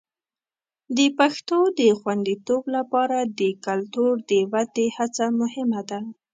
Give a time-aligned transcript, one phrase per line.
[0.97, 5.99] د پښتو د خوندیتوب لپاره د کلتور د ودې هڅه مهمه ده.